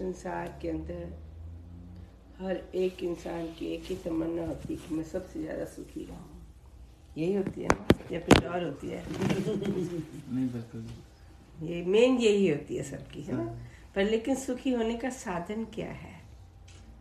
संसार 0.00 0.58
के 0.62 0.68
अंदर 0.68 1.18
हर 2.40 2.56
एक 2.74 3.02
इंसान 3.04 3.46
की 3.46 3.66
एक 3.66 3.82
ही 3.84 3.96
तमन्ना 3.96 4.46
होती 4.46 4.74
है 4.74 4.88
कि 4.88 4.94
मैं 4.94 5.04
सबसे 5.04 5.42
ज़्यादा 5.42 5.64
सुखी 5.64 6.04
रहूँ। 6.04 6.38
यही 7.16 7.34
होती 7.34 7.60
है 7.60 7.68
ना? 7.68 7.86
या 8.12 8.20
कुछ 8.20 8.44
और 8.44 8.64
होती 8.64 8.88
है। 8.88 9.02
नहीं 9.08 10.48
बिल्कुल 10.48 10.86
ये 11.68 11.82
मेन 11.82 12.16
यही 12.18 12.48
होती 12.48 12.76
है 12.76 12.82
सबकी 12.82 13.22
है 13.22 13.36
ना? 13.36 13.44
पर 13.94 14.04
लेकिन 14.04 14.34
सुखी 14.34 14.72
होने 14.72 14.96
का 14.96 15.10
साधन 15.10 15.64
क्या 15.64 15.90
है? 15.90 16.20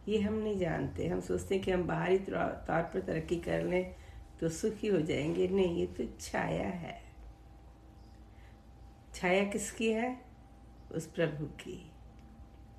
ये 0.07 0.19
हम 0.19 0.33
नहीं 0.33 0.57
जानते। 0.57 1.07
हम 1.07 1.21
सोचते 1.21 1.55
हैं 1.55 1.63
कि 1.63 1.71
हम 1.71 1.83
बाहरी 1.83 2.17
तौर 2.17 2.51
तौर 2.67 2.81
पर 2.81 2.99
तरक्की 2.99 3.35
कर 3.35 3.63
लें 3.63 3.95
तो 4.39 4.49
सुखी 4.49 4.87
हो 4.87 4.99
जाएँगे। 5.01 5.47
नहीं 5.47 5.79
ये 5.79 5.85
तो 5.85 6.03
छाया 6.19 6.67
है। 6.67 7.01
छाया 9.13 9.43
किसकी 9.43 9.91
है? 9.91 10.21
उस 10.91 11.05
प्रभु 11.05 11.45
की। 11.45 11.91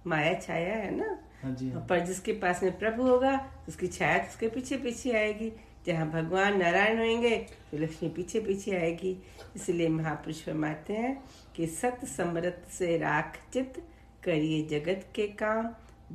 माया 0.07 0.35
छाया 0.37 0.75
है 0.75 0.95
ना? 0.97 1.19
हाँ 1.43 1.55
जी 1.55 1.71
हाँ। 1.71 1.87
पर 1.91 2.01
जिसके 2.07 2.33
पास 2.35 2.63
में 2.63 2.79
प्रभु 2.79 3.03
होगा 3.03 3.35
उसकी 3.69 3.87
छाया 3.89 4.23
उसके 4.23 4.49
पीछे 4.49 4.77
पीछे 4.77 5.13
आएगी। 5.19 5.53
जहाँ 5.87 6.09
भगवान 6.11 6.59
नारायण 6.59 6.99
होंगे 6.99 7.37
तो 7.71 7.79
लक्ष्मी 7.79 8.09
पीछे 8.09 8.41
पीछे 8.41 8.77
आएगी। 8.77 9.17
इसलिए 9.57 9.89
महापुरुष 9.89 10.43
फरमाते 10.45 10.93
हैं 10.93 11.17
कि 11.57 11.67
सत 11.69 12.05
समृत 12.07 12.67
से 12.71 12.97
राख 12.99 13.39
चित 13.53 13.83
करिए 14.25 14.63
जगत 14.69 15.07
के 15.15 15.27
काम। 15.43 15.71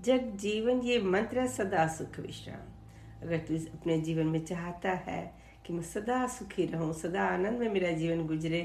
जग 0.06 0.32
जीवन 0.38 0.82
ये 0.82 1.00
मंत्र 1.02 1.40
है 1.40 1.48
सदा 1.48 1.88
सुख 1.88 2.20
विश्राम। 2.20 3.26
अगर 3.26 3.38
तू 3.38 3.58
अपने 3.74 3.98
जीवन 4.02 4.28
में 4.28 4.44
चाहता 4.46 4.92
है 5.06 5.24
कि 5.66 5.74
मैं 5.74 5.84
सदा 5.84 6.26
सुखी 6.28 6.66
रहूँ 6.66 6.94
सदा 6.94 7.24
आनंद 7.26 7.60
में 7.60 7.70
मेरा 7.70 7.92
जीवन 7.92 8.26
गुजरे 8.28 8.62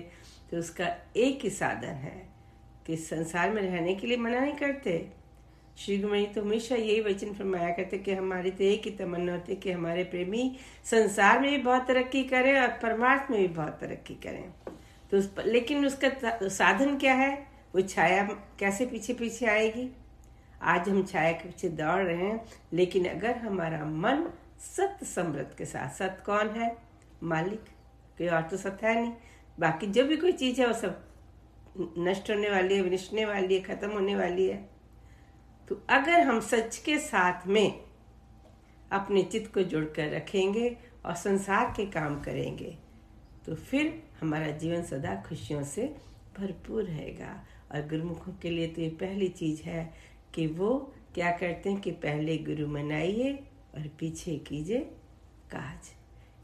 तो 0.50 0.58
उसका 0.58 0.86
एक 1.16 1.44
ही 1.44 1.50
साधन 1.50 1.94
है 2.04 2.29
कि 2.90 2.96
संसार 2.96 3.50
में 3.50 3.62
रहने 3.62 3.94
के 3.94 4.06
लिए 4.06 4.16
मना 4.16 4.38
नहीं 4.40 4.52
करते? 4.52 4.92
श्री 5.78 5.98
गुरुमणि 5.98 6.26
तो 6.26 6.42
हमेशा 6.42 6.74
यही 6.74 7.00
वचन 7.00 7.32
फरमाया 7.32 7.68
करते 7.70 7.98
कि 7.98 8.12
हमारी 8.12 8.50
तो 8.50 8.64
एक 8.64 8.84
ही 8.84 8.90
तमन्ना 8.90 9.32
होती 9.32 9.56
कि 9.56 9.72
हमारे 9.72 10.04
प्रेमी 10.04 10.56
संसार 10.84 11.40
में 11.40 11.50
भी 11.50 11.58
बहुत 11.58 11.86
तरक्की 11.88 12.22
करें 12.24 12.60
और 12.60 12.68
परमार्थ 12.82 13.30
में 13.30 13.40
भी 13.40 13.46
बहुत 13.48 13.78
तरक्की 13.80 14.14
करें। 14.14 14.42
तो 15.10 15.18
उस 15.18 15.26
पर, 15.26 15.44
लेकिन 15.44 15.86
उसका 15.86 16.48
साधन 16.48 16.96
क्या 16.98 17.14
है? 17.14 17.46
वो 17.74 17.80
छाया 17.80 18.24
कैसे 18.58 18.86
पीछे 18.86 19.14
पीछे 19.14 19.46
आएगी? 19.46 19.88
आज 20.62 20.88
हम 20.88 21.04
छाया 21.04 21.32
के 21.32 21.48
पीछे 21.48 21.68
दौड़ 21.68 22.02
रहे 22.02 22.16
हैं 22.16 22.44
लेकिन 22.72 23.04
अगर 23.08 23.36
हमारा 23.38 23.84
मन 23.84 24.30
सत्य 24.60 25.06
समृद्ध 25.06 25.54
के 25.58 25.64
साथ 25.64 25.90
सत्य 25.90 26.22
कौन 26.26 26.50
है? 26.50 26.76
मालिक 27.22 27.60
कोई 28.18 28.28
और 28.28 28.42
तो 28.42 28.56
सत्य 28.56 28.86
है 28.86 29.00
नहीं। 29.00 29.12
बाकी 29.58 29.86
जो 29.86 30.04
भी 30.04 30.16
कोई 30.16 30.32
चीज़ 30.32 30.60
है 30.60 30.66
वो 30.66 30.72
सब 30.72 31.06
नष्ट 31.78 32.30
होने 32.30 32.50
वाली 32.50 32.74
है, 32.74 32.82
विनष्टने 32.82 33.24
वाली 33.24 33.54
है, 33.54 33.60
खत्म 33.60 33.90
होने 33.90 34.16
वाली 34.16 34.46
है। 34.48 34.68
तो 35.68 35.74
अगर 35.88 36.20
हम 36.20 36.40
सच 36.40 36.76
के 36.76 36.98
साथ 36.98 37.46
में 37.46 37.80
अपने 38.92 39.22
चित्त 39.22 39.52
को 39.54 39.62
जोड़कर 39.62 40.10
रखेंगे 40.10 40.76
और 41.04 41.14
संसार 41.14 41.72
के 41.76 41.86
काम 41.86 42.20
करेंगे 42.20 42.78
तो 43.46 43.54
फिर 43.54 44.02
हमारा 44.20 44.50
जीवन 44.50 44.82
सदा 44.82 45.14
खुशियों 45.28 45.62
से 45.64 45.96
भरपूर 46.38 46.84
रहेगा। 46.84 47.44
और 47.72 47.88
गुरुमुखों 47.88 48.32
के 48.32 48.50
लिए 48.50 48.66
तो 48.66 48.80
ये 48.82 48.88
पहली 48.90 49.28
चीज़ 49.28 49.62
है 49.62 49.92
कि 50.34 50.46
वो 50.46 50.94
क्या 51.14 51.30
करते 51.30 51.70
हैं 51.70 51.80
कि 51.80 51.90
पहले 51.90 52.36
गुरु 52.38 52.66
मनाइए 52.66 53.32
और 53.74 53.88
पीछे 53.98 54.36
कीजिए 54.38 54.80
काज। 55.50 55.88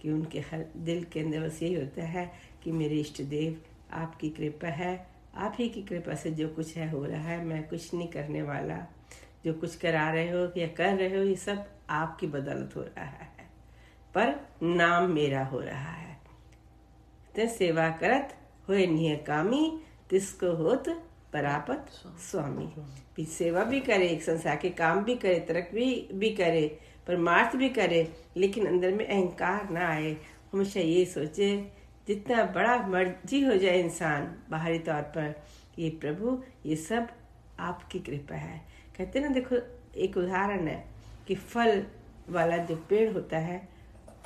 कि 0.01 0.11
उनके 0.11 0.41
हर 0.41 0.65
दिल 0.77 1.05
के 1.05 1.21
अंदर 1.21 1.41
बस 1.41 1.63
यही 1.63 1.75
होता 1.75 2.05
है 2.05 2.33
कि 2.63 2.73
मेरे 2.73 2.97
इष्ट 2.97 3.23
देव, 3.23 3.63
आपकी 3.93 4.31
कृपा 4.31 4.69
है 4.69 5.16
आप 5.37 5.57
ही 5.59 5.69
की 5.69 5.83
कृपा 5.83 6.15
से 6.15 6.31
जो 6.31 6.49
कुछ 6.49 6.77
है 6.77 6.91
हो 6.91 7.05
रहा 7.05 7.23
है, 7.23 7.45
मैं 7.45 7.69
कुछ 7.69 7.95
नहीं 7.95 8.09
करने 8.09 8.43
वाला। 8.43 8.87
जो 9.45 9.55
कुछ 9.55 9.77
करा 9.77 10.11
रहे 10.11 10.31
हो 10.31 10.53
या 10.57 10.67
कर 10.67 10.97
रहे 10.97 11.19
हो, 11.19 11.25
ये 11.25 11.37
सब 11.37 11.67
आपकी 11.91 12.27
बदौलत 12.27 12.77
हो 12.77 12.81
रहा 12.81 13.05
है। 13.05 13.51
पर 14.15 14.49
नाम 14.63 15.11
मेरा 15.11 15.45
हो 15.45 15.61
रहा 15.61 15.93
है। 15.93 16.21
ते 17.35 17.49
सेवा 17.49 17.89
करत 17.91 18.39
होए 18.69 19.17
कामी, 19.17 19.83
तिसको 20.11 20.57
होत 20.57 20.89
परापत 21.33 21.87
स्वामी। 22.07 22.73
भी 23.17 23.25
सेवा 23.25 23.65
भी 23.65 23.81
करे, 23.81 24.09
एक 24.09 24.23
संसार 24.23 24.57
के 24.57 24.71
काम 24.71 25.05
भी 25.05 25.15
करे, 25.15 25.41
तरक 25.41 25.71
भी 25.75 26.09
भी 26.15 26.31
करे, 26.31 26.81
परमार्थ 27.07 27.57
भी 27.57 27.69
करे, 27.69 28.13
लेकिन 28.37 28.67
अंदर 28.67 28.93
में 28.93 29.07
अहंकार 29.07 29.71
ना 29.71 29.89
आए। 29.89 30.17
हमेशा 30.53 30.81
ये 30.81 31.05
सोचे 31.05 31.76
जितना 32.09 32.45
बड़ा 32.45 32.77
मर्ज़ी 32.87 33.43
हो 33.45 33.57
जाए 33.57 33.81
इंसान 33.81 34.35
बाहरी 34.51 34.79
तौर 34.79 35.03
पर 35.15 35.35
ये 35.79 35.89
प्रभु 36.01 36.39
ये 36.67 36.77
सब 36.77 37.09
आपकी 37.61 37.99
कृपा 37.99 38.35
है। 38.35 38.61
कहते 38.99 39.21
ना 39.21 39.29
देखो 39.29 39.57
एक 39.97 40.17
उदाहरण 40.17 40.69
है 40.69 40.85
कि 41.29 41.35
फल 41.35 41.83
वाला 42.31 42.57
जो 42.57 42.77
पेड़ 42.89 43.13
होता 43.13 43.39
है 43.39 43.69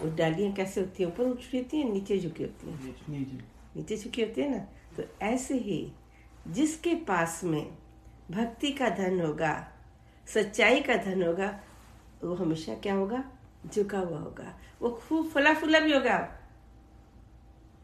वो 0.01 0.11
डालियाँ 0.17 0.53
कैसे 0.53 0.81
होती 0.81 1.03
हैं? 1.03 1.11
ऊपर 1.11 1.25
उठी 1.25 1.59
होती 1.59 1.77
हैं 1.77 1.93
नीचे 1.93 2.19
झुकी 2.19 2.43
होती 2.43 2.71
हैं? 2.71 3.49
नीचे 3.77 3.97
झुकी 3.97 4.23
होती 4.23 4.41
है 4.41 4.51
ना? 4.51 4.65
तो 4.97 5.03
ऐसे 5.23 5.55
ही 5.55 5.93
जिसके 6.49 6.95
पास 7.09 7.41
में 7.45 7.67
भक्ति 8.31 8.71
का 8.73 8.89
धन 8.89 9.21
होगा 9.21 9.53
सच्चाई 10.27 10.81
का 10.81 10.97
धन 10.97 11.23
होगा 11.23 11.49
वो 12.25 12.35
हमेशा 12.35 12.75
क्या 12.75 12.95
होगा? 12.95 13.25
झुका 13.75 13.99
हुआ 13.99 14.19
होगा। 14.19 14.55
वो 14.83 14.91
खूब 15.03 15.29
फला 15.29 15.55
फूला 15.55 15.81
भी 15.81 15.93
होगा। 15.93 16.17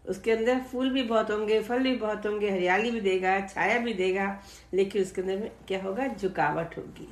उसके 0.06 0.32
अंदर 0.32 0.60
फूल 0.62 0.90
भी 0.90 1.02
बहुत 1.02 1.30
होंगे, 1.30 1.60
फल 1.60 1.82
भी 1.82 1.94
बहुत 1.96 2.26
होंगे, 2.26 2.50
हरियाली 2.50 2.90
भी 2.90 3.00
देगा, 3.00 3.38
छाया 3.46 3.78
भी 3.78 3.94
देगा, 3.94 4.26
लेकिन 4.74 5.02
उसके 5.02 5.20
अंदर 5.20 5.36
में 5.36 5.50
क्या 5.68 5.82
होगा? 5.82 6.06
झुकावट 6.08 6.76
होगी। 6.78 7.08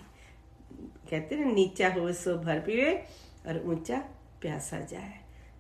कहते 1.11 1.37
ना, 1.37 1.51
नीचा 1.53 1.93
हो 1.93 2.13
सो 2.15 2.37
भर 2.39 2.61
पीवे 2.61 2.93
और 3.47 3.63
ऊँचा 3.67 3.99
प्यासा 4.41 4.81
जाए। 4.83 5.13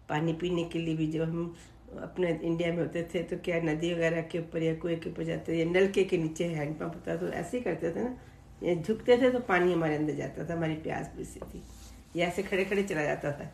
पानी 0.09 0.33
पीने 0.33 0.65
के 0.65 0.79
लिए 0.79 0.97
भी 0.97 1.07
जब 1.07 1.23
हम 1.23 1.55
अपने 1.95 2.31
इंडिया 2.35 2.73
में 2.73 2.79
होते 2.79 3.03
थे 3.05 3.23
तो 3.23 3.37
क्या 3.37 3.61
नदी 3.63 3.93
वगैरह 3.95 4.23
के 4.23 4.39
ऊपर 4.39 4.63
या 4.63 4.75
कुएँ 4.75 4.97
के 4.97 5.11
ऊपर 5.11 5.25
जाते 5.25 5.57
या 5.57 5.65
नलके 5.65 6.05
के 6.05 6.19
नीचे 6.19 6.45
हैंडपम्प 6.47 6.95
होता 6.95 7.17
तो 7.17 7.29
ऐसे 7.29 7.57
ही 7.57 7.63
करते 7.65 7.91
थे 7.91 8.03
ना। 8.03 8.75
झुकते 8.75 9.17
थे 9.17 9.31
तो 9.31 9.39
पानी 9.41 9.73
हमारे 9.73 9.97
अंदर 9.97 10.15
जाता 10.15 10.49
था, 10.49 10.55
हमारी 10.55 10.75
प्यास 10.77 11.11
बुझती 11.17 11.41
थी। 11.43 11.63
या 12.17 12.27
ऐसे 12.27 12.43
खड़े 12.43 12.65
खड़े 12.65 12.83
चला 12.83 13.03
जाता 13.05 13.33
था, 13.33 13.51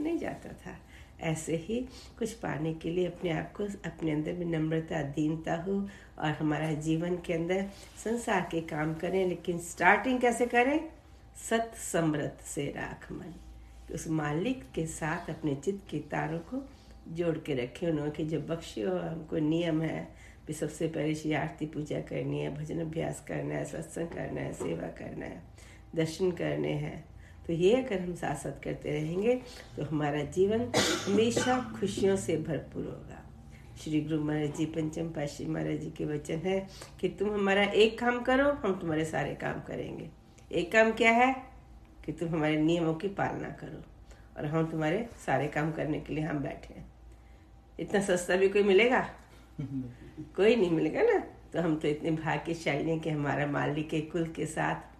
नहीं 0.00 0.18
जाता 0.18 0.48
था। 0.56 0.76
ऐसे 1.20 1.56
ही 1.56 1.80
कुछ 2.18 2.32
पाने 2.32 2.74
के 2.74 2.90
लिए 2.90 3.06
अपने 3.06 3.30
आप 3.30 3.52
को 3.52 3.64
अपने 3.64 4.10
अंदर 4.10 4.32
में 4.32 4.46
नम्रता, 4.46 5.02
दीनता 5.02 5.54
हो 5.54 5.88
और 6.18 6.30
हमारा 6.30 6.72
जीवन 6.72 7.16
के 7.16 7.32
अंदर 7.32 7.64
संसार 8.04 8.48
के 8.50 8.60
काम 8.60 8.94
करें, 8.94 9.26
लेकिन 9.28 9.58
स्टार्टिंग 9.58 10.20
कैसे 10.20 10.46
करें? 10.46 10.88
सत 11.50 11.72
समृत 11.92 12.38
से 12.44 12.66
राख 12.76 13.12
मन 13.12 13.34
उस 13.94 14.08
मालिक 14.08 14.62
के 14.74 14.86
साथ 14.86 15.30
अपने 15.30 15.54
चित्त 15.54 15.90
के 15.90 15.98
तारों 15.98 16.38
को 16.38 16.62
जोड़ 17.08 17.36
के 17.38 17.54
रखें, 17.54 17.88
उन्होंने 17.88 18.10
कि 18.10 18.24
जो 18.24 18.40
बख्शे 18.40 18.82
हो 18.82 18.96
हमको 18.96 19.38
नियम 19.38 19.82
है 19.82 20.08
भी 20.46 20.52
सबसे 20.52 20.88
पहले 20.88 21.14
श्री 21.14 21.32
आरती 21.32 21.66
पूजा 21.66 22.00
करनी 22.00 22.40
है, 22.40 22.54
भजन 22.54 22.80
अभ्यास 22.80 23.24
करना 23.28 23.54
है, 23.54 23.64
सत्संग 23.64 24.08
करना 24.08 24.40
है, 24.40 24.52
सेवा 24.52 24.88
करना 24.88 25.26
है, 25.26 25.42
दर्शन 25.94 26.30
करने 26.30 26.72
हैं। 26.72 27.13
तो 27.46 27.52
ये 27.52 27.82
अगर 27.82 28.00
हम 28.00 28.14
साथ 28.14 28.34
साथ 28.34 28.64
करते 28.64 28.90
रहेंगे 28.90 29.34
तो 29.76 29.84
हमारा 29.84 30.22
जीवन 30.22 30.72
हमेशा 31.06 31.74
खुशियों 31.80 32.16
से 32.16 32.36
भरपूर 32.36 32.84
होगा। 32.84 33.20
श्री 33.82 34.00
गुरु 34.00 34.24
महाराज 34.24 34.56
जी 34.56 34.66
पंचम 34.66 35.08
पाशी 35.08 35.46
महाराज 35.46 35.78
जी 35.78 35.90
के 35.90 36.04
वचन 36.04 36.34
है 36.34 36.68
कि 37.00 37.08
तुम 37.08 37.34
हमारा 37.34 37.62
एक 37.62 37.98
काम 37.98 38.22
करो 38.22 38.52
हम 38.52 38.80
तुम्हारे 38.80 39.04
सारे 39.04 39.34
काम 39.34 39.60
करेंगे। 39.60 40.10
एक 40.52 40.72
काम 40.72 40.92
क्या 40.92 41.10
है? 41.10 41.54
कि 42.06 42.12
तुम 42.12 42.28
हमारे 42.28 42.56
नियमों 42.56 42.94
की 42.94 43.08
पालना 43.08 43.48
करो 43.48 43.82
और 44.36 44.46
हम 44.46 44.70
तुम्हारे 44.70 45.08
सारे 45.26 45.48
काम 45.48 45.72
करने 45.72 46.00
के 46.00 46.14
लिए 46.14 46.24
हम 46.24 46.38
बैठे 46.38 46.74
हैं। 46.74 46.92
इतना 47.80 48.00
सस्ता 48.00 48.36
भी 48.36 48.48
कोई 48.48 48.62
मिलेगा? 48.62 49.10
कोई 50.36 50.56
नहीं 50.56 50.70
मिलेगा 50.70 51.02
ना? 51.02 51.18
तो 51.52 51.60
हम 51.60 51.76
तो 51.76 51.88
इतने 51.88 52.10
भाग्यशाली 52.10 52.90
हैं 52.90 53.00
कि 53.00 53.10
हमारा 53.10 53.46
मालिक 53.46 53.90
के 53.90 54.00
कुल 54.00 54.26
के 54.26 54.46
साथ। 54.46 54.93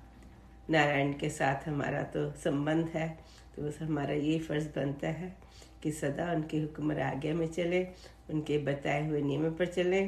नारायण 0.70 1.12
के 1.12 1.28
साथ 1.31 1.69
हमारा 1.69 2.02
तो 2.14 2.31
संबंध 2.44 2.88
है 2.94 3.08
तो 3.56 3.62
बस 3.62 3.78
हमारा 3.81 4.14
ये 4.14 4.38
फ़र्ज़ 4.38 4.69
बनता 4.76 5.08
है 5.11 5.34
कि 5.82 5.90
सदा 5.93 6.32
उनके 6.32 6.58
हुक्म 6.61 6.90
और 6.90 7.00
आज्ञा 7.02 7.34
में 7.34 7.46
चले, 7.49 7.82
उनके 8.31 8.58
बताए 8.64 9.06
हुए 9.08 9.20
नियमों 9.22 9.50
पर 9.52 9.66
चले। 9.69 10.02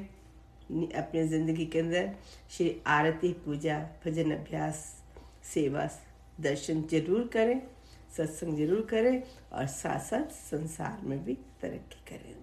अपने 0.94 1.26
ज़िंदगी 1.28 1.66
के 1.66 1.78
अंदर 1.78 2.10
श्री 2.50 2.70
आरती 2.86 3.32
पूजा, 3.44 3.78
भजन 4.06 4.30
अभ्यास, 4.32 4.84
सेवा, 5.44 5.88
दर्शन 6.40 6.82
ज़रूर 6.90 7.28
करें, 7.32 7.60
सत्संग 8.16 8.56
ज़रूर 8.58 8.86
करें 8.90 9.22
और 9.52 9.66
साथ 9.68 10.00
साथ 10.00 10.32
संसार 10.32 11.06
में 11.06 11.24
भी 11.24 11.34
तरक्की 11.62 12.04
करें। 12.08 12.34